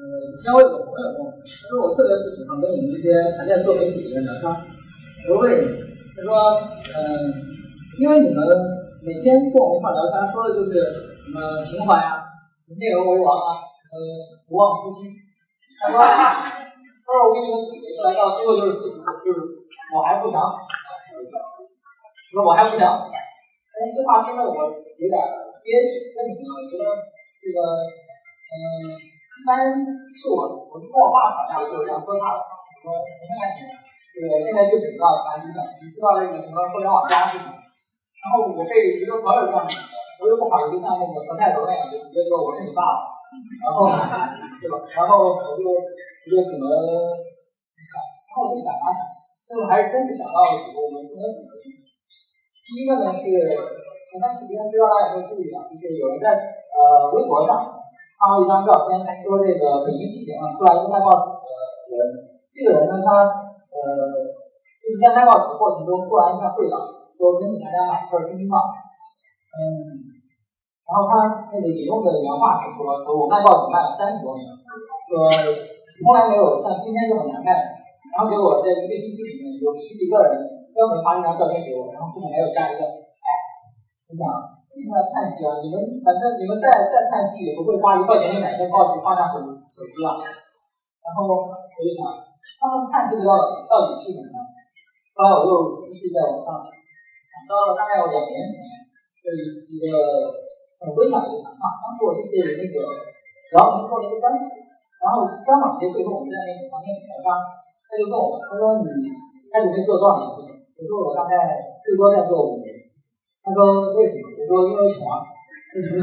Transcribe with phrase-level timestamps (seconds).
[0.00, 4.48] 呃以前我有个朋友问我，他说我特别不喜欢跟你们这些还在做媒体的人聊天。
[5.28, 5.76] 我说为什么？
[6.16, 6.32] 他说，
[6.96, 7.04] 嗯，
[8.00, 8.40] 因为你们
[9.04, 10.72] 每天跟我们一块聊天，说的就是
[11.20, 12.24] 什么情怀啊，
[12.80, 13.60] 内容为王啊，
[13.92, 15.12] 呃，不忘初心。
[15.84, 16.64] 他说，他
[17.04, 19.38] 说我给你们总结出来，到最后就是四个字，就是
[19.92, 20.64] 我还不想死。
[22.32, 23.12] 说我还不想死。
[23.12, 25.16] 但这话听得我有点
[25.60, 26.16] 憋屈。
[26.16, 26.56] 为什么？
[26.56, 26.88] 我觉得
[27.36, 27.60] 这个，
[28.48, 29.09] 嗯。
[29.40, 29.72] 一般
[30.12, 32.40] 是我，我是跟我爸吵架的时候这样说他的。
[32.84, 33.64] 我说你看你，
[34.12, 37.56] 这个现在就知道了，你想你知道那个什么互联网加是吗？
[37.56, 39.72] 然后我被一个朋友这样子，
[40.20, 43.16] 我又不好意思像那个何赛德那样就直接说我是你爸爸，
[43.64, 43.88] 然后
[44.60, 44.76] 对吧？
[44.92, 46.68] 然后我就我就只能
[47.80, 49.00] 想，然后我就想啊想，
[49.48, 51.80] 最后还是真是想到了几个我们不能死的地方。
[52.68, 53.24] 第一个呢是
[54.04, 57.79] 前段时间不知道大家有没有注意到，就是有人在呃微博上。
[58.20, 61.48] 发了一张照片，说这个北京地铁上出来一个卖报纸的
[61.88, 62.28] 人。
[62.52, 63.08] 这个人呢，他
[63.72, 63.80] 呃，
[64.76, 66.76] 就是在卖报纸的过程中突然一下跪倒，
[67.08, 68.60] 说恳请大家买一份《新京报》。
[69.56, 69.64] 嗯，
[70.84, 74.44] 然后他那个引用的原话是说：说我卖报纸卖了三十多年，
[75.08, 75.32] 说
[75.96, 77.56] 从来没有像今天这么难卖。
[78.12, 80.44] 然后结果在一个星期里面，有十几个人
[80.76, 83.30] 专门发一张照片给我，然后后面还有加一个，哎，
[84.04, 84.59] 我想。
[84.70, 85.58] 为什么要叹息啊？
[85.58, 90.22] 你们反正你们再再叹息也不会花一块钱就买一份报纸放下手手机了。
[91.02, 92.06] 然后我就想，
[92.62, 94.38] 他们叹息的到底到底是什么呢？
[95.10, 96.70] 后来我又继续在网上想，
[97.26, 98.62] 想到了大概有两年前
[99.26, 99.90] 的一一个
[100.78, 101.82] 很微小的一个谈话。
[101.82, 102.76] 当时我是给那个
[103.58, 108.86] 姚明做了一个专访，然后专访结束以后，我们在那个房间里聊天，他就问我，他说你
[109.50, 110.62] 还准备做多少年节目？
[110.78, 112.70] 我说我大概最多再做五年。
[113.42, 114.29] 他说为什么？
[114.40, 115.28] 我说因为穷啊。
[115.70, 115.86] 为什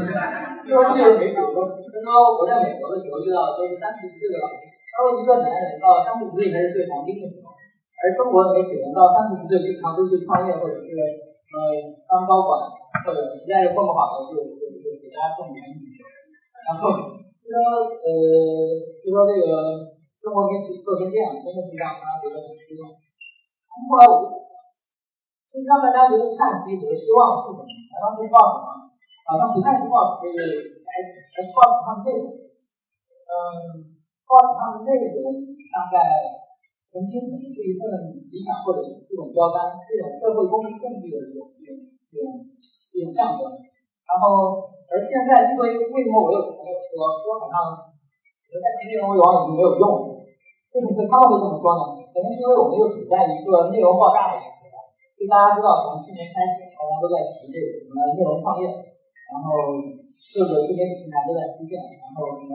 [0.64, 1.68] 因为这就是没走过。
[1.68, 4.56] 他说我在美国的时候遇到的都是三四十岁的老人。
[4.56, 11.56] 他说一个男人到三四十岁才是最黄金的时候，而中国媒体人到三四十岁基本上都是创业或者是呃
[12.08, 12.64] 当高管，
[13.04, 15.60] 或者实在是混不好的就就就给大家种园。
[16.64, 17.12] 然后
[17.44, 18.08] 就说呃
[19.04, 19.84] 就说这个
[20.16, 22.88] 中国媒体做成这样，真的是让大家觉得很失望。
[22.88, 24.64] 后来我就想。
[25.48, 27.72] 就是让大家觉得叹息和失望是什么？
[27.88, 28.92] 难道是报纸吗？
[29.24, 30.40] 好像不太是报纸这个
[30.76, 32.36] 载体，而是报纸上的内容。
[32.36, 33.96] 嗯，
[34.28, 35.32] 报纸上的内容
[35.72, 35.96] 大概
[36.84, 41.72] 曾经可能是一份理想或者一种标杆，这种社会公平正义的一种一种
[42.12, 42.44] 一种
[42.92, 43.48] 一种象征。
[44.04, 46.92] 然后，而现在之所以为什么我有朋友说
[47.24, 51.96] 说好像我在提内容为王已经没有用了，为什么会他们会这么说呢？
[52.12, 54.77] 可能是因为我们又处在一个内容爆炸的一个时代。
[55.18, 62.54] 就大家知道，从去年开始，大家都在提这个什么内容创业，然后各个自媒体平台都在出现，然后什么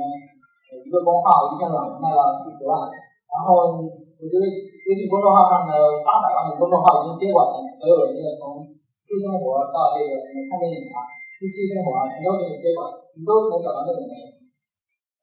[0.79, 2.87] 一个公号一篇软文卖到数十万，
[3.27, 4.47] 然后我觉得
[4.87, 5.75] 微信公众号上的
[6.07, 8.63] 八百万的公众号已经接管了所有人的从
[8.95, 11.03] 私生活到这个什么看电影啊、
[11.35, 12.87] 夫妻生活啊，全都给你接管，
[13.19, 14.39] 你都能找到那种内容。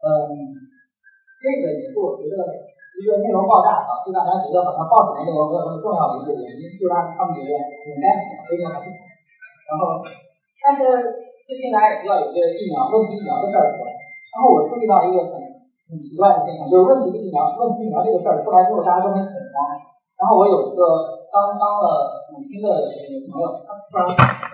[0.05, 0.13] 嗯，
[1.41, 2.69] 这个也是我觉得。
[2.97, 9.11] 一个内容爆炸啊，就让大家觉得好像报纸的内容没有那么重要的一个原因，就是让他们觉得我该死，为什么还不死？
[9.71, 10.03] 然后，
[10.59, 10.83] 但是
[11.47, 13.95] 最近大家也知道有一个疫苗问题疫苗的事儿出来，
[14.35, 15.39] 然后我注意到一个很
[15.87, 19.55] 很奇怪的现象，就是问题疫苗问题疫苗这个事儿出来之后，大家都很恐慌。
[20.19, 20.83] 然后我有一个
[21.33, 21.87] 刚当了
[22.35, 22.69] 母亲的
[23.09, 24.05] 女朋友，他突然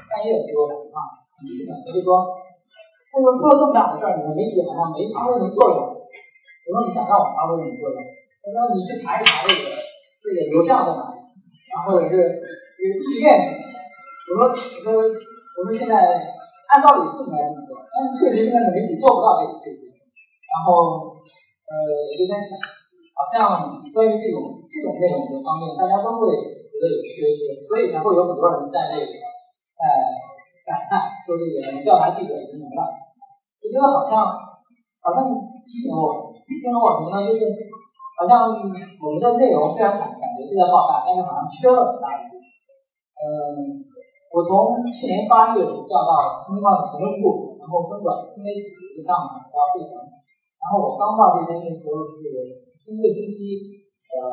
[0.06, 2.22] 半夜给我打电话，很气愤，他就说
[3.10, 7.98] ：“他说出了这么大的事儿，你们媒体好像没发挥什么作用。”我说：“你想让我发挥什么作用？”
[8.46, 9.74] 我说你去查一查这个
[10.22, 11.18] 这个流向在哪里，
[11.66, 14.46] 然后或者是这个地面是什么？
[14.46, 15.98] 我说我说我说现在
[16.70, 19.90] 按道理是应该这么做，但是确实现在的媒体做不到这这些。
[20.46, 21.74] 然后呃
[22.14, 22.54] 有在想，
[23.18, 29.10] 好像关于这种这种内容的方面，大家都会觉得有缺失，所以才会有很多人在那个
[29.74, 29.82] 在
[30.70, 32.94] 感叹说这个调查记者已经没了。
[33.58, 34.22] 我觉得好像
[35.02, 35.34] 好像
[35.66, 37.26] 提醒了我提醒了我什么呢？
[37.26, 37.74] 就是。
[38.16, 42.48] 好像我们的内容虽然感感觉是在爆炸，但是好像缺了很大一部分。
[43.13, 43.77] 嗯，
[44.33, 50.01] 我从去年八月调到新京报的评论部，然后分管新媒体的一个项目，叫费城。
[50.01, 52.24] 然后我刚到这边的时候是
[52.80, 53.84] 第一个星期，
[54.16, 54.24] 呃，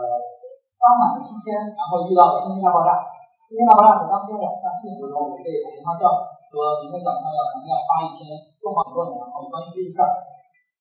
[0.79, 3.03] 刚满七天，然后遇到了天津大爆炸。
[3.51, 6.24] 天津大爆炸的当天晚上一点多钟，我被我电话叫醒，
[6.56, 8.31] 说明天早上要咱们要发一篇
[8.63, 10.12] 重磅论文，然后关于这个事儿。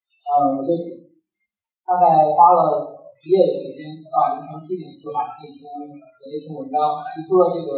[0.06, 1.11] 嗯，我就写。
[1.82, 7.70] 大概花了一夜的时间，到凌晨七点就把那篇写了一篇文章，提出了这个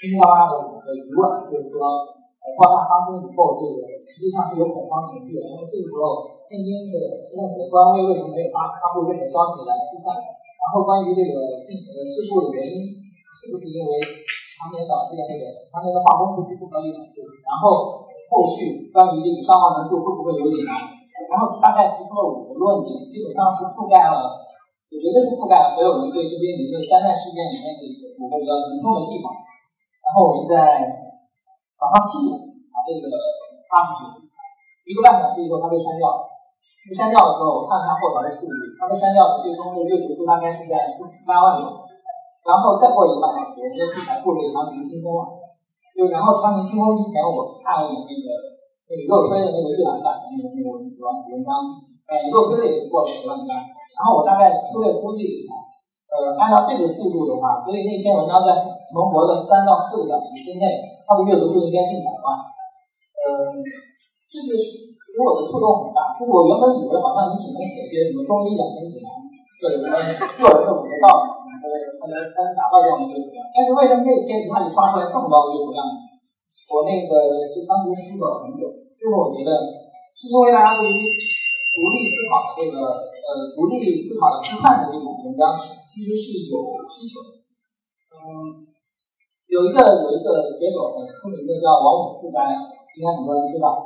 [0.00, 2.10] 天津大爆炸的五个疑问，就是说，
[2.58, 10.14] 爆炸发生以后，这个实际上是有恐慌情绪的，因为这个时候京津的市政府的官微为什么没有发发布这个消息来疏散？
[10.18, 12.98] 然后关于这个性呃事故的原因，
[13.36, 13.90] 是不是因为
[14.58, 17.20] 常年导致的那个常年的化工不不合理导致？
[17.44, 21.03] 然后后续关于这个伤亡人数会不会有隐瞒？
[21.34, 24.22] 然后大概提出了五个论点，基本上是覆盖了，
[24.86, 29.34] 我觉得是覆盖了所有人对这些理论灾难事件里面的一个五个比较疼痛的地方。
[29.98, 30.78] 然后我是在
[31.74, 32.38] 早上七点
[32.70, 33.10] 把这个
[33.66, 34.30] 发出去，
[34.86, 36.30] 一个半小时以后它被删掉了。
[36.86, 41.82] 被删掉的时候，我看了看后台的数据，它被删掉的最终的阅读数大概是在四十七八万种。
[42.46, 45.34] 然后再过一个半小时，我们的素材库被强行清空了。
[45.98, 48.28] 就然后强行清空之前，我看了一眼那个
[48.92, 53.56] 你给我推的那个预览版的那个那个文文文章，呃，热推的也是过了十万加。
[53.96, 55.52] 然后我大概粗略估计了一下。
[56.14, 62.38] 呃，按照这个速度的话，所以那篇文章在存活的三到四个小时之内，它的阅读数应该近百万。
[62.38, 63.50] 呃，
[64.30, 66.14] 这个是给我的触动很大。
[66.14, 69.10] 就是我原本以为好像你只能写一些什么中医养生指南，
[69.58, 69.90] 或者什么
[70.38, 71.08] 做人的五个道
[71.42, 73.42] 理之类的，才能才能达到这样的阅读量。
[73.50, 76.13] 但是为什么那天一下就刷出来这么高的阅读量呢？
[76.74, 77.12] 我那个
[77.50, 79.50] 就当时思索了很久，最后我觉得
[80.14, 83.14] 是因为大家对于独立思考的这个。
[83.24, 87.32] 呃，独立思考的批判的这种文章是其实是有需求的。
[88.12, 88.68] 嗯，
[89.48, 93.80] 有一个有一个写手很出名的叫王五四该，应该很多人知道。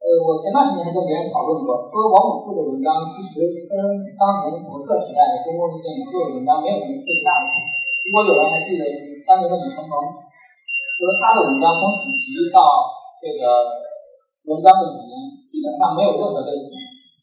[0.00, 3.76] 呃，我前段时间还跟别人讨论过，说王五四的文章其实跟
[4.16, 7.60] 当年博客时代的公共意见领袖的文章没有什么特别大的不同。
[8.08, 8.88] 如果有人还记得
[9.28, 9.92] 当年的李承鹏
[11.02, 12.62] 和他的文章，从主题到
[13.18, 13.66] 这个
[14.46, 16.54] 文章的语言，基本上没有任何的。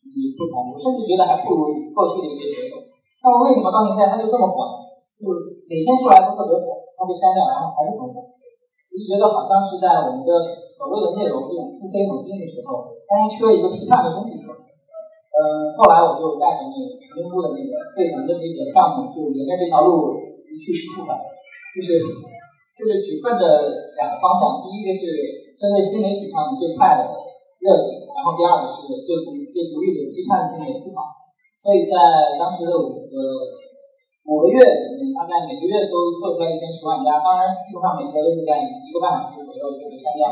[0.09, 2.81] 你不同，我甚至觉得还不如过去的一些写手。
[3.23, 4.75] 那么为什么到现在他就这么火呢？
[5.13, 5.29] 就
[5.69, 8.25] 每天出来都特别火，他被删掉，然后还是很火。
[8.89, 10.33] 我就觉得好像是在我们的
[10.73, 14.59] 所谓的内容这种突飞猛进的时候，大家缺一个批判的东西出来。
[14.59, 20.17] 嗯，后来我就带着那个成都的那个沸腾的这个项目，就沿着这条路
[20.49, 21.13] 一去不复返，
[21.69, 22.01] 就是
[22.79, 23.43] 就是只奔着
[23.99, 24.63] 两个方向。
[24.63, 25.11] 第一个是
[25.59, 27.03] 针对新媒体上最快的
[27.59, 28.07] 热点。
[28.15, 31.07] 然后第二个是对独对独立的批判性的思考，
[31.55, 33.15] 所以在当时的五个
[34.27, 40.27] 五个月里面，大概每个月都做出来一篇十万加，当然基本上每个都是在一个半小时左右就被删掉。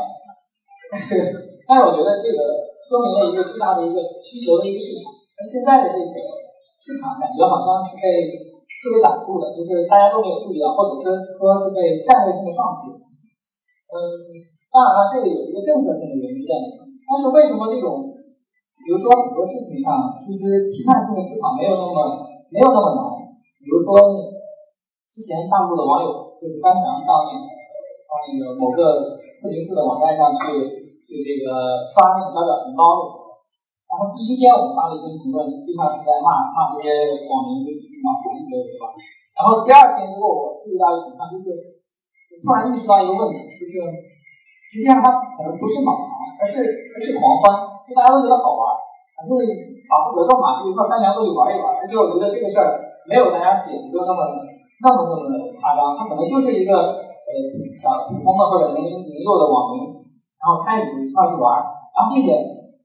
[0.92, 1.32] 但是，
[1.64, 5.08] 但是我觉得这个说明了一个巨大的一个需求的一个市场。
[5.08, 6.16] 那现在的这个
[6.60, 8.28] 市场感觉好像是被
[8.78, 12.94] 是被挡住的，就是大家都没有注意到，或者是说是被战略性的放弃。
[13.90, 13.98] 嗯，
[14.70, 16.86] 当然了，这个有一个政策性的原因在里面。
[17.08, 18.14] 但是为什么这种，
[18.84, 22.22] 比如说很多事情上，其实批判性的思考没有那么
[22.52, 23.02] 没有那么难。
[23.58, 23.96] 比如说，
[25.10, 27.44] 之前大陆的网友就是翻墙到那个
[28.06, 30.68] 到那个某个四零四的网站上去
[31.00, 33.27] 去这个刷那个小表情包的时候，
[33.88, 36.92] 然后第一天我们发了一篇评论，实际上是在骂骂这些
[37.26, 38.92] 网民就是脑残之类的，对吧？
[39.34, 41.56] 然后第二天如果我注意到一个情况，就是
[42.28, 43.80] 我突然意识到一个问题，就是。
[44.68, 46.04] 实际上他可能不是脑残，
[46.36, 47.48] 而是而是狂欢，
[47.88, 48.68] 因为大家都觉得好玩，
[49.16, 49.32] 反正
[49.88, 51.72] 法不责众嘛，就一块翻墙过去玩一玩。
[51.80, 52.76] 而且我觉得这个事儿
[53.08, 54.28] 没有大家解读的那么
[54.84, 57.32] 那么那么的夸张，他可能就是一个呃
[57.72, 59.88] 小普通的或者年龄年幼的网民，
[60.36, 61.64] 然后参与一块去玩，
[61.96, 62.36] 然后并且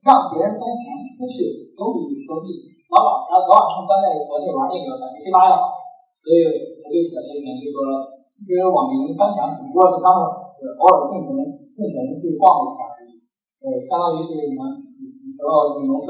[0.04, 5.72] 让别人翻墙出去，总比总比老老然后老晚上关在国内玩那个买个贴吧要好。
[6.20, 6.44] 所以
[6.84, 11.64] 我就写了一篇，就说其实网民翻墙只不过是他们偶尔进城。
[11.74, 13.18] 进城去逛一圈而已，
[13.58, 14.62] 呃，相当于是什么？
[14.94, 16.06] 你时候你农村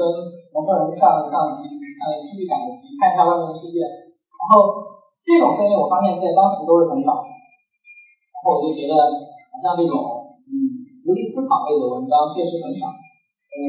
[0.53, 1.65] 农村人上上集
[1.97, 3.81] 上出去赶个集，看一下外面的世界。
[3.81, 4.77] 然后
[5.25, 7.17] 这种声音我发现，在当时都是很少。
[7.17, 10.53] 然后我就觉得，好像这种嗯
[11.01, 12.85] 独立思考类的文章确实很少。
[13.55, 13.63] 嗯，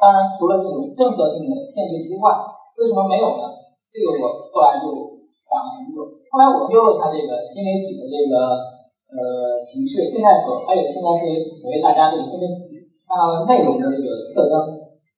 [0.00, 2.32] 当然除了这种政策性的限制之外，
[2.76, 3.44] 为什么没有呢？
[3.92, 4.88] 这个我后来就
[5.36, 6.00] 想了很久。
[6.32, 8.80] 后来我就了他这个新媒体的这个。
[9.10, 14.54] 呃，形式现在所还有现在是所谓大家这个新媒体看到内容的这个特征，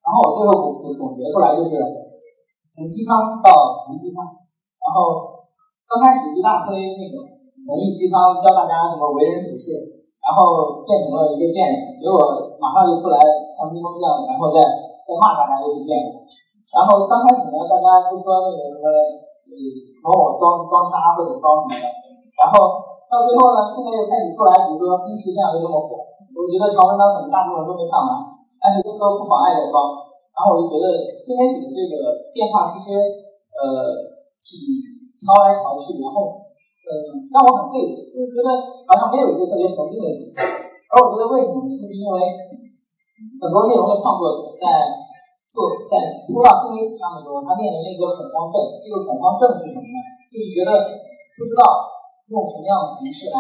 [0.01, 1.77] 然后我最后总总结出来就是
[2.73, 4.25] 从鸡汤到毒鸡汤，
[4.81, 5.45] 然后
[5.85, 7.21] 刚开始一大堆那个
[7.69, 10.02] 文艺鸡汤教大家什么为人处事，
[10.33, 13.21] 然后变成了一个贱人，结果马上就出来
[13.53, 14.65] 像冰封这样，然后再
[15.05, 16.25] 再骂大家又是贱人，
[16.73, 19.53] 然后刚开始呢大家都说那个什么呃
[20.01, 21.87] 某某装装叉或者装什么的，
[22.41, 22.89] 然后。
[23.13, 26.01] 到最后呢，现在又开始出来，比如说新石像又那么火，
[26.33, 28.09] 我觉得长文章可能大部分人都没看完，
[28.57, 30.01] 但是都不妨碍在装。
[30.33, 32.97] 然后我就觉得新媒体的这个变化其实
[33.53, 34.65] 呃挺
[35.21, 36.33] 潮来潮去，然后
[36.83, 36.95] 嗯
[37.31, 38.49] 让我很费解，就是觉得
[38.91, 40.35] 好像没有一个特别恒定的主题。
[40.93, 41.73] 而我觉得为什么呢？
[41.73, 42.21] 就是因为
[43.41, 44.67] 很多内容的创作者在
[45.49, 48.61] 做在扑到新媒体上的时候，他面临了一个恐慌症。
[48.83, 49.99] 这个恐慌症是什么呢？
[50.29, 50.71] 就是觉得
[51.39, 51.81] 不知道
[52.29, 53.39] 用什么样的形式来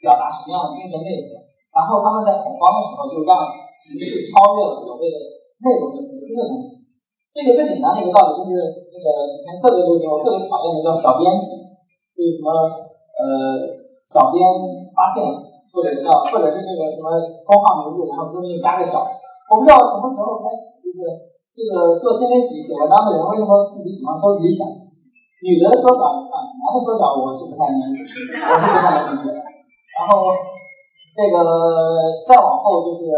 [0.00, 1.40] 表达什么样的精神内容，
[1.72, 5.16] 然后他们在恐慌的时候就让形式超越了所谓的
[5.62, 6.90] 内容的核心的东西。
[7.30, 8.56] 这个最简单的一个道理就是
[8.90, 11.69] 那个以前特别流行，我特别讨厌的叫小编辑，
[12.20, 13.24] 就是什么呃
[14.04, 14.44] 小编
[14.92, 15.24] 发现，
[15.72, 17.08] 或者叫或者是那个什么
[17.48, 19.00] 公号名字，然后中间加个小。
[19.48, 21.00] 我不知道什么时候开始，就是
[21.48, 24.68] 这个做新媒体写文章的人为什么自己喜欢说自己小？
[25.40, 29.32] 女的说小就算，男的说小我是不太能，我是不太能理解。
[29.32, 30.36] 然后
[31.16, 31.40] 这个
[32.28, 33.08] 再往后就是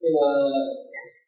[0.00, 0.48] 这个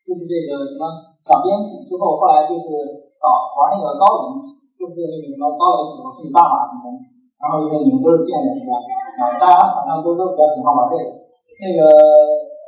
[0.00, 1.12] 就是这个什么。
[1.20, 2.72] 小编辑之后，后来就是
[3.20, 6.96] 搞玩那个高人气，就是那个什么高人气，我是你爸爸什么，
[7.40, 8.76] 然后因为你们都是贱人，是吧？
[8.76, 11.09] 啊，大家好像都都比较喜欢玩这个。
[11.56, 11.88] 那个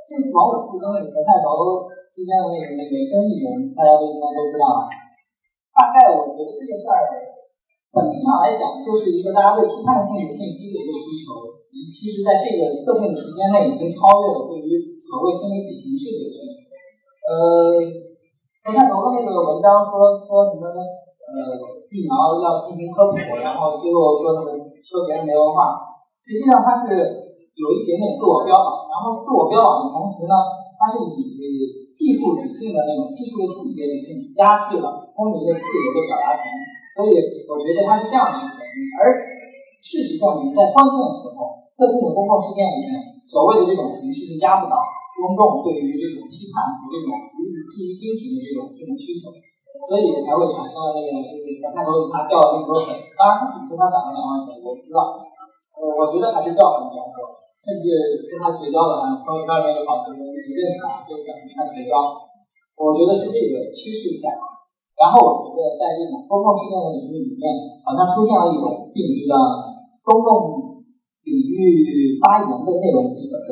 [0.08, 4.88] 这次王五四跟那个何赛头之间的那个那个争议，人大家都应该都知道吧。
[5.76, 7.04] 大概我觉得这个事儿
[7.92, 16.56] 本质上来讲，就是一个大家对批判性信息的一个需求，其其实在这个特定的时间内已经超越了对于所谓新媒体形式的一个需求，
[17.28, 18.08] 呃。
[18.62, 21.34] 何赛头的那个文章说说什么呃
[21.90, 24.51] 疫苗要进行科普，然后最后说什么
[24.82, 25.78] 说别人没文化，
[26.18, 26.98] 实际上他是
[27.54, 30.34] 有一点点自我标榜，然后自我标榜的同时呢，
[30.76, 31.38] 他是以
[31.94, 36.50] 技术理性的那种技术的细节理性压制了公民的自由的表达权，
[36.96, 37.14] 所以
[37.46, 38.90] 我觉得他是这样的一个核心。
[38.98, 39.16] 而
[39.78, 44.76] 事实证明，在关键时候，特定的公共事件里面，所谓的这种形式是压不倒。
[45.22, 47.14] 公众对于这种批判和这种
[47.70, 49.30] 基于精神的这种这种需求，
[49.82, 55.18] 所以才会产生了那个就是何菜头他掉了那么多粉，当然他自己说他涨了两万粉，我不知道，
[55.78, 61.98] 呃，我觉得还是掉粉比较多，甚至跟他绝交的，朋友圈里面有好几个你认识他，就跟他绝交，
[62.78, 64.30] 我觉得是这个趋势在。
[64.94, 67.42] 然后我觉得在这种公共事件的领域里面，
[67.82, 69.34] 好像出现了一种病，就叫
[70.06, 70.78] 公共
[71.26, 73.50] 领域发言的内容基本症。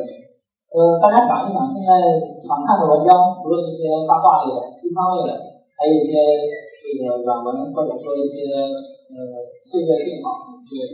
[0.71, 5.35] 呃，大家想一想，现在常看的文章，除了那些八卦类的、鸡汤类的，
[5.81, 9.17] 还有一些这个软文，或者说一些呃
[9.65, 10.93] 岁月静好之类的，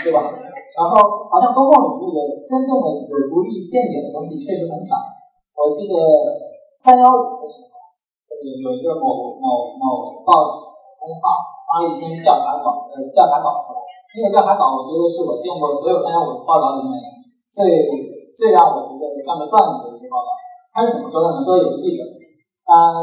[0.00, 0.32] 对吧？
[0.72, 4.96] 然后好像公共领域的真正的有独立见解的东西确实很少。
[5.52, 5.94] 我记得
[6.80, 7.76] 三幺五的时候，
[8.32, 8.32] 呃，
[8.64, 10.64] 有一个某某某报纸
[10.96, 13.84] 公号发了一篇调查稿，呃，调查稿出来。
[14.16, 16.96] 那个调查稿，我觉得是我见过所有三幺五报道里面
[17.52, 18.00] 最。
[18.34, 20.34] 最让我觉得像个段子的一个报道，
[20.74, 21.40] 他是怎么说的呢？
[21.40, 22.02] 说有个记者，
[22.66, 22.98] 他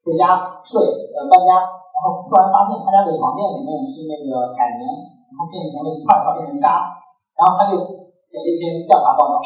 [0.00, 4.84] 回家睡，呃搬家，然后突然发现他家的床垫里面是那个海绵，
[5.28, 6.88] 然后变成了一块块变成渣，
[7.36, 9.36] 然后他就写了一篇调查报道，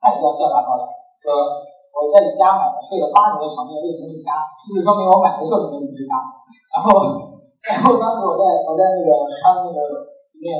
[0.00, 0.84] 他也叫调查报道，
[1.24, 1.32] 说
[1.96, 4.44] 我在你家买的睡了八年的床垫为什么是渣？
[4.60, 6.20] 是不是说明我买的时候里面是渣？
[6.76, 7.32] 然后，
[7.64, 9.08] 然后当时我在我在那个
[9.40, 9.80] 他们那个
[10.36, 10.52] 里面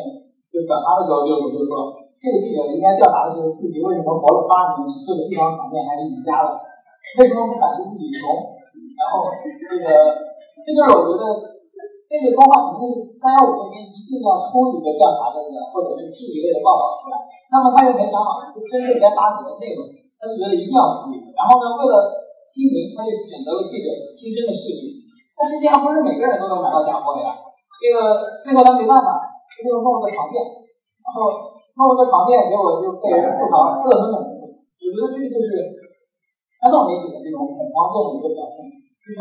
[0.48, 2.00] 就转发的时候就我就说。
[2.14, 6.56] 这个记者应该调查的是自己为什么活了八年只睡了一张床垫还是宜家的，
[7.20, 8.32] 为什么不反思自己穷？
[9.04, 9.88] 然后这个，
[10.64, 11.24] 这就是我觉得
[12.08, 17.20] 这个公话肯定是三幺五那边一定要出一个调查类的或者是质疑类的报道出来。
[17.52, 19.84] 那么他又没想好真正该发哪个内容，
[20.16, 21.28] 他就觉得一定要出一个。
[21.36, 25.04] 然后呢，为了亲民，他就选择了记者亲身的视频。
[25.36, 27.36] 但实际上不是每个人都能买到假货的呀。
[27.76, 29.20] 这个最后他没办法，
[29.52, 30.40] 他就弄了个床垫，
[31.04, 31.52] 然后。
[31.74, 34.54] 弄了个床垫，结果就被人吐槽，恶狠狠的吐槽。
[34.78, 35.74] 我觉得这个就是
[36.54, 38.62] 传统媒体的这种恐慌症的一个表现，
[39.04, 39.20] 就是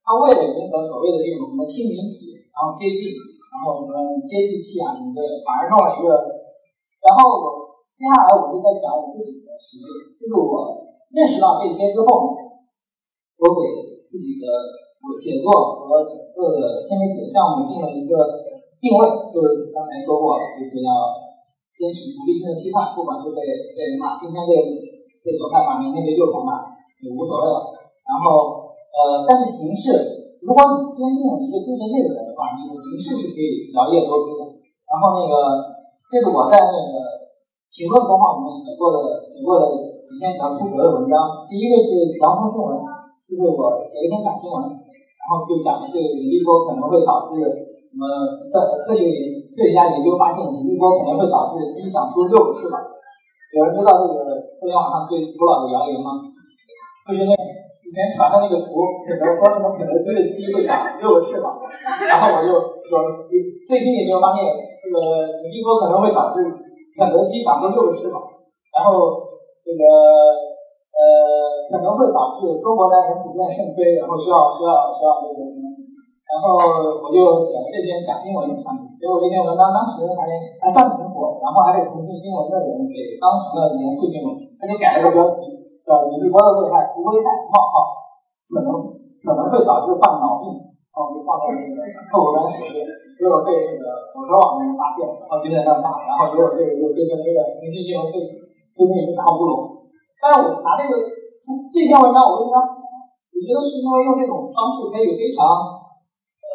[0.00, 3.92] 他为了迎合所谓的这种什么亲民体，然后接近，然后什么
[4.24, 6.08] 接地气啊什么的，反而弄了一个。
[7.00, 7.60] 然后我
[7.92, 12.32] 接下来我就在讲我自己的实践，就是我认识到这些之后，
[13.40, 13.60] 我给
[14.08, 14.48] 自己的
[15.00, 15.52] 我写作
[15.84, 18.32] 和整个的新媒体的项目定了一个
[18.80, 20.92] 定位，就是刚才说过，就是要。
[21.70, 24.52] 坚持独立性的批判，不管是被被人骂，今天被
[25.24, 27.72] 被左派骂，明天被右派骂，也无所谓了。
[28.04, 28.59] 然后，
[28.90, 34.58] 呃，但是形式，如果你坚定了一个精神内核的话，你的形式是可以摇曳多姿的。
[34.86, 35.34] 然后那个，
[36.10, 36.94] 这是我在那个
[37.70, 39.64] 评论公号里面写过的写过的
[40.02, 41.46] 几篇比较出格的文章。
[41.46, 42.82] 第一个是洋葱新闻，
[43.30, 48.02] 就是我写了一篇假新闻，然后就讲的是引力波可能会导致什么
[48.50, 49.38] 在科学研。
[49.50, 52.78] 科学家研究发现，引力波可能会导致鸡长出六个翅膀。
[53.50, 54.14] 有人知道这个
[54.62, 56.22] 互联网上最古老的谣言吗？
[57.08, 61.56] 就是那以前传的那个图，可能说什么肯德基的鸡会长六个翅膀。
[62.06, 62.52] 然后我就
[62.86, 63.00] 说，
[63.66, 66.44] 最近研究发现，这个引力波可能会导致
[66.94, 68.20] 肯德基长出六个翅膀。
[68.70, 69.20] 然后
[69.64, 69.82] 这个
[70.94, 71.02] 呃，
[71.66, 75.66] 可能会导致中国男人普遍肾亏，然后需要需要需要这个什么，
[76.30, 76.60] 然后
[77.02, 80.30] 我就写了这篇假新闻上去，结果这篇文章当时还
[80.62, 84.30] 还算挺火，然后还被腾讯新闻的人给当成了严肃新闻，
[84.60, 87.74] 他就改了个标题叫“几日播的危害危害冒号
[88.48, 88.68] 可能
[89.24, 90.52] 可能会导致患脑病”，
[90.92, 92.84] 然后就放在那个客户端首页，
[93.16, 93.84] 结果被那个
[94.14, 98.20] 某个网的人发现，然后就在那骂，然后结果这个又变成那个腾讯新闻最
[98.72, 99.72] 最近一个大乌龙。
[100.20, 101.20] 但是我拿这个。
[101.40, 103.00] 这篇文章我为什么要写呢？
[103.32, 105.72] 我觉得是因为用这种方式可以非常，
[106.36, 106.52] 呃，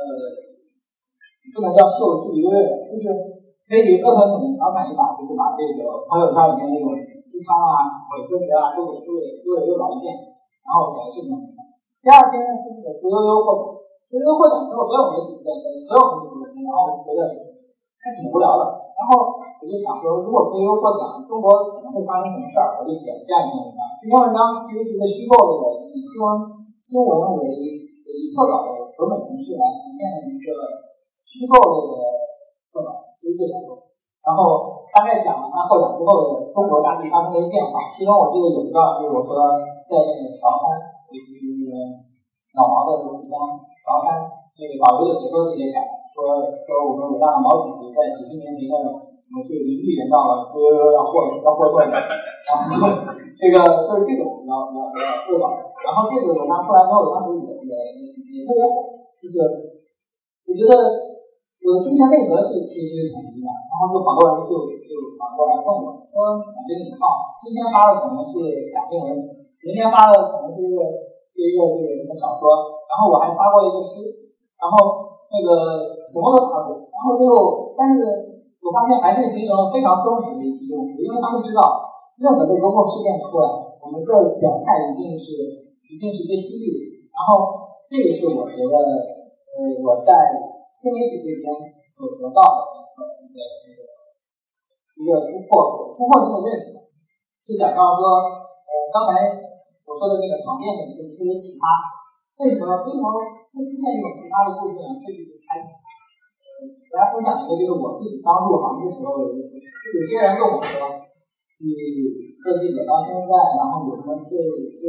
[1.50, 3.10] 不能叫秀智优越，就是
[3.66, 6.94] 可以恶狠狠的调侃一把，就是把这个朋友圈里面那种
[7.26, 10.14] 鸡汤啊、伪科学啊都给都给都给诱导一遍，
[10.62, 11.66] 然后写了这篇文章。
[12.06, 13.66] 第二篇呢是那个屠呦呦获奖，
[14.10, 17.22] 屠呦呦获奖之后，所有媒体都在所有媒体都在然后我就觉得
[17.98, 18.86] 还挺无聊的。
[18.96, 22.80] 然后我就想说，如果屠呦呦获奖，中国可能会发生什么事儿？
[22.80, 23.82] 我就写了这样一篇文章。
[23.98, 26.26] 这篇文章其实是一个虚构的，以新闻
[26.80, 30.54] 新闻为以特稿的文本形式来呈现的一个
[31.26, 31.94] 虚构类的，
[33.18, 33.80] 其实就小说。
[34.22, 37.88] 然后大概讲了他获奖之后的中国大地发生的一些变化。
[37.90, 41.70] 其中我记得有一段就是我说在那个韶山，那个
[42.58, 43.38] 老毛的故乡
[43.86, 44.26] 韶山，
[44.58, 45.80] 那个导游的解说词也改。
[46.16, 46.24] 说
[46.64, 48.80] 说我们伟大的毛主席在几十年前的
[49.20, 52.88] 什么就已经预言到了屠呦呦要获要获冠的，然后
[53.36, 55.52] 这个就是这种要要要恶搞，
[55.84, 59.44] 然后这个文章出来之后，当时也也也也特别火，就是
[60.48, 60.72] 我觉得
[61.66, 69.18] 我的精神内核是其实是统一的，然后就好多人就就反过来问我说，感觉你好，今天发的可能是假新闻，
[69.66, 70.86] 明天发的可能是一个
[71.26, 74.30] 是一个这个什么小说，然后我还发过一个诗，
[74.62, 75.04] 然后。
[75.36, 78.00] 那个什么都发过，然后最后，但是
[78.62, 83.50] 我发现还是形成了非常忠实的一批用户，因为他们知道，任何的公共事件出来，
[83.84, 87.12] 我们的表态一定是一定是最犀利的。
[87.12, 90.14] 然后这个是我觉得，呃，我在
[90.76, 91.48] 新媒体这边
[91.88, 92.60] 所得到的
[93.24, 93.80] 一个一个
[95.00, 96.76] 一个突破突破性的认识，
[97.40, 99.24] 就讲到说，呃，刚才
[99.88, 101.64] 我说的那个床垫的一个特别奇葩，
[102.44, 103.08] 为什么为什么？
[103.56, 105.00] 会出现这种奇葩的故事呢？
[105.00, 106.60] 这就是开，呃，
[106.92, 111.00] 大家分享一个，就是我自己刚入行的时候，有有些人问我说，
[111.64, 111.72] 你
[112.44, 114.36] 做记者到现在，然后有什么最
[114.76, 114.84] 最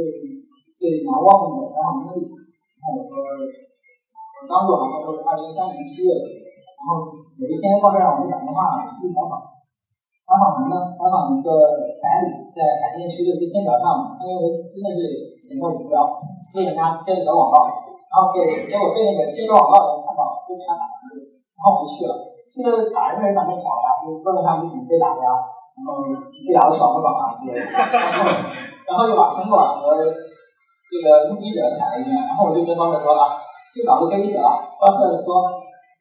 [0.75, 2.27] 最难忘的采访经历？
[2.27, 3.23] 然后我说，
[4.37, 6.25] 我刚入行的时候是二零一三年七月份，
[6.77, 7.09] 然后
[7.41, 9.41] 有一天报社让我去打电话出去采访，
[10.21, 10.93] 采访什么呢？
[10.93, 11.49] 采访一个
[11.97, 16.05] 白领在海淀区的一个天桥上，他因为真的是闲得无聊，
[16.37, 17.65] 撕人家贴的小广告。
[18.07, 21.21] 然后给结果被那个接收广告的人看到，就给他打人，
[21.57, 22.13] 然后我就去了。
[22.47, 25.29] 这个打人的人反正跑了，就问问他你怎么被打的呀？
[25.75, 27.35] 然后被打的爽不爽啊？
[27.41, 27.53] 对。
[28.87, 32.15] 然后然后就把城管和这个目击者踩了一遍。
[32.15, 33.37] 然后我就跟报社说啊，
[33.77, 34.49] 这稿子给你写了。
[34.81, 35.45] 报社说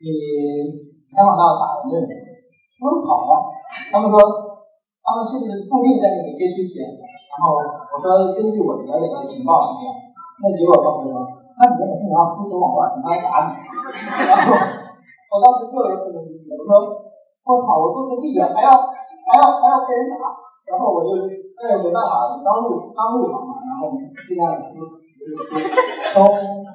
[0.00, 0.08] 你
[1.04, 2.08] 采访到打人的人，
[2.80, 3.52] 我说好呀。
[3.92, 6.88] 他们说他们是不是固定在那个街区写？
[6.88, 9.92] 然后我说根据我了解到的情报是这样。
[10.40, 11.20] 那结果告诉说。
[11.56, 13.56] 那你在每天晚上私信我，你妈打你，
[14.28, 16.84] 然后我当时特别不能理解，我说
[17.48, 20.36] 我操，我做个记者还要还要还要被人打，
[20.68, 21.16] 然后我就
[21.56, 23.88] 那也没办法，刚入刚入行嘛，然后
[24.20, 25.05] 尽量撕撕撕，
[26.12, 26.28] 从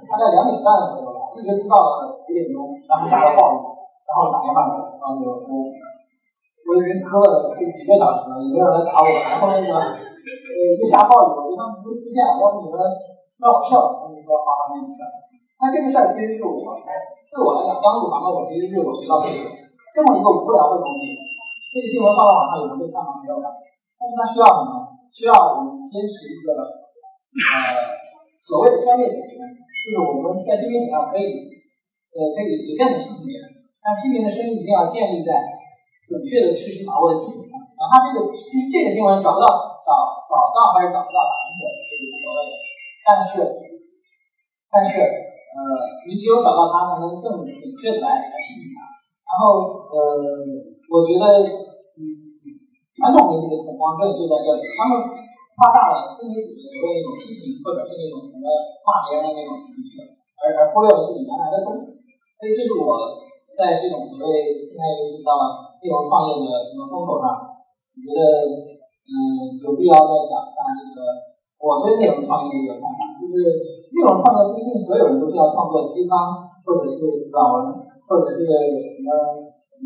[0.09, 3.57] 大概两点半左右吧，一直撕到了五点钟，然后下了暴雨，
[4.09, 4.65] 然后打电话，
[4.97, 5.53] 然后就我
[6.65, 12.77] 我已经撕了这几个小时了，也没有人打我，然后那个呃又下暴雨，我觉得他们不会出现，要不你们。
[13.41, 15.01] 让我笑，他就说好，那你笑。
[15.57, 19.49] 那这个事儿其实是我，对我来讲，刚入行的我其实是我学到这个
[19.97, 21.17] 这么一个无聊的东西。
[21.73, 23.17] 这个新闻放到网上有人被看吗？
[23.17, 23.49] 没有的。
[23.97, 24.93] 但是它需要什么？
[25.09, 26.69] 需要我们坚持一个呃
[28.41, 31.29] 所谓的专业性的原则，就是我们在新媒体上可以
[32.09, 33.45] 呃可以随便的批评别人，
[33.77, 35.29] 但批评的声音一定要建立在
[36.01, 37.61] 准确的事实把握的基础上。
[37.77, 39.45] 哪怕这个其实这个新闻找不到
[39.85, 39.89] 找
[40.25, 42.53] 找到还是找不到打人者是无所谓的。
[43.01, 43.41] 但是，
[44.69, 45.59] 但是，呃，
[46.05, 48.85] 你只有找到他，才能更准确的来来批评他。
[49.25, 50.21] 然后，呃，
[50.85, 52.01] 我觉得，嗯，
[52.93, 55.20] 传统媒体的恐慌症就在这里，他们
[55.61, 58.49] 夸大了新媒体的所谓那种批评，或者是那种什么
[58.81, 60.01] 骂别人的那种形式，
[60.41, 62.01] 而而忽略了自己原来的东西。
[62.41, 62.97] 所以，这是我
[63.53, 65.37] 在这种所谓现在就是到
[65.77, 67.29] 内容创业的什么风口上，
[67.93, 68.25] 我觉得，
[69.05, 71.29] 嗯，有必要再讲一下这个。
[71.61, 73.37] 我对内容创业的一个看法，就是
[73.93, 77.69] 内容创作不一定所有人都是要创作鸡汤，或者是软文，
[78.09, 78.49] 或者是
[78.89, 79.13] 什么
[79.77, 79.85] 嗯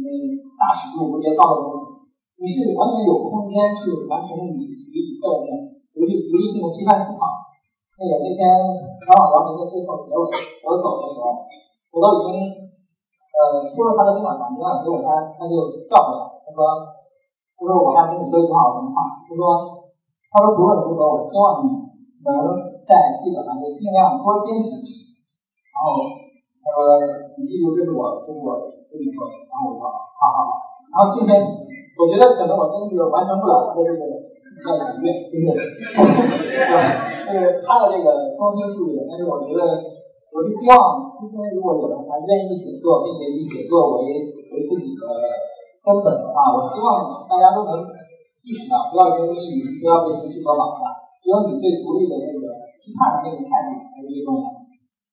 [0.55, 2.04] 大尺度无节操的东西。
[2.35, 5.51] 你是完全有空间去完成你自己一个人的
[5.95, 7.31] 独立独立性的批判思考。
[7.95, 8.43] 那个那天
[8.99, 10.27] 采访姚明的最后结尾，
[10.67, 11.47] 我走的时候，
[11.95, 12.51] 我都已经
[13.31, 16.59] 呃出了他的宾馆房间了，结果他他就叫回来，他说
[17.55, 19.23] 他说我还跟你说一句话，我什么话？
[19.23, 19.41] 他说
[20.27, 21.87] 他说不论如何，我希望你
[22.19, 22.35] 能
[22.83, 25.23] 在这个行业尽量多坚持几年。
[25.71, 26.03] 然后
[26.59, 26.99] 他说
[27.31, 28.59] 你记住，这是我这是我
[28.91, 29.39] 跟你说的。
[29.47, 30.74] 然后我说好好好。
[30.95, 31.35] 然后今天
[31.99, 33.99] 我觉得可能我真是完成不了他的这个
[34.63, 35.51] 这个心愿，就是。
[37.25, 39.65] 就是他的这个衷心祝愿，但是我觉得，
[40.29, 44.05] 我是希望今天如果有人还愿意写作，并且以写作为
[44.53, 45.03] 为自己的
[45.81, 47.81] 根本的话，我希望大家都能
[48.45, 50.85] 意识到，不要因为语，不要被形式所绑架，
[51.19, 52.45] 只有你最独立的那个
[52.77, 54.61] 批判的那个态度才是最重要的。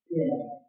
[0.05, 0.62] 谢谢大家。